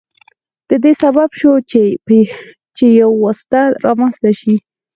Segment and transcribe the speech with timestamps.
[0.69, 1.53] د دې سبب شو
[2.77, 4.55] چې یو واسطه رامنځته شي.